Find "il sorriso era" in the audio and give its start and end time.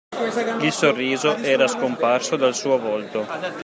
0.63-1.67